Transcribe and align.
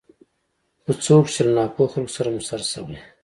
خو 0.81 0.91
څه 1.03 1.11
وکړو 1.15 1.33
چې 1.35 1.41
له 1.45 1.51
ناپوهه 1.57 1.91
خلکو 1.93 2.15
سره 2.17 2.27
مو 2.33 2.41
سر 2.49 2.61
شوی. 2.71 2.97